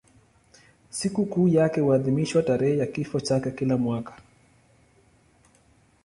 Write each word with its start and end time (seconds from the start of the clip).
Sikukuu 0.89 1.47
yake 1.47 1.81
huadhimishwa 1.81 2.43
tarehe 2.43 2.77
ya 2.77 2.85
kifo 2.85 3.19
chake 3.19 3.51
kila 3.51 3.77
mwaka. 3.77 4.21